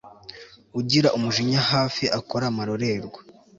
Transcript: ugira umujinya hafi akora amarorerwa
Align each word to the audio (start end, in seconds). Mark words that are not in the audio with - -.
ugira 0.79 1.09
umujinya 1.17 1.61
hafi 1.71 2.05
akora 2.19 2.43
amarorerwa 2.47 3.19